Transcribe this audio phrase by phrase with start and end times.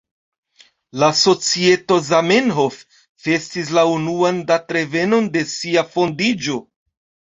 [1.03, 2.81] La societo „Zamenhof”
[3.27, 6.63] festis la unuan datrevenon de sia fondiĝo.